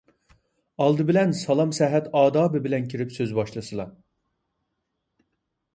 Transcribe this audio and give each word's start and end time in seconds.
ئالدى 0.85 1.03
بىلەن 1.09 1.33
سالام- 1.41 1.73
سەھەت 1.79 2.07
ئادابى 2.21 2.63
بىلەن 2.67 2.89
كىرىپ 2.95 3.15
سۆز 3.19 3.37
باشلىسىلا. 3.43 3.87